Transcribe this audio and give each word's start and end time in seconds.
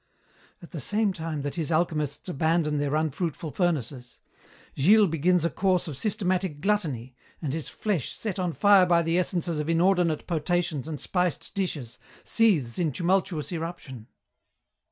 "At 0.63 0.71
the 0.71 0.79
same 0.79 1.13
time 1.13 1.43
that 1.43 1.53
his 1.53 1.71
alchemists 1.71 2.27
abandon 2.27 2.79
their 2.79 2.95
unfruitful 2.95 3.51
furnaces, 3.51 4.17
Gilles 4.75 5.05
begins 5.05 5.45
a 5.45 5.49
course 5.51 5.87
of 5.87 5.95
systematic 5.95 6.59
gluttony, 6.59 7.15
and 7.39 7.53
his 7.53 7.69
flesh, 7.69 8.11
set 8.11 8.39
on 8.39 8.51
fire 8.53 8.87
by 8.87 9.03
the 9.03 9.19
essences 9.19 9.59
of 9.59 9.69
inordinate 9.69 10.25
potations 10.25 10.87
and 10.87 10.99
spiced 10.99 11.53
dishes, 11.53 11.99
seethes 12.23 12.79
in 12.79 12.91
tumultuous 12.91 13.51
eruption. 13.51 14.07